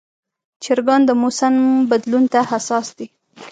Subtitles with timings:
[0.63, 1.53] چرګان د موسم
[1.89, 3.07] بدلون ته حساس دي.